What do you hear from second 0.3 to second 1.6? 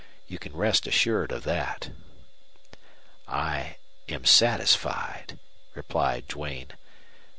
can rest assured of